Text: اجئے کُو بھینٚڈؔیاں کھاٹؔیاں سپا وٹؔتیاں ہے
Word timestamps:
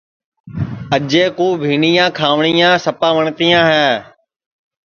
اجئے 0.95 1.25
کُو 1.37 1.45
بھینٚڈؔیاں 1.61 2.07
کھاٹؔیاں 2.17 2.71
سپا 2.85 3.09
وٹؔتیاں 3.15 3.63
ہے 3.69 3.87